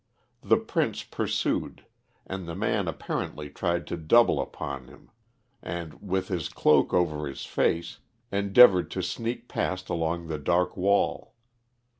[0.41, 1.85] The Prince pursued,
[2.25, 5.11] and the man apparently tried to double upon him,
[5.61, 7.99] and, with his cloak over his face,
[8.31, 11.35] endeavoured to sneak past along the dark wall.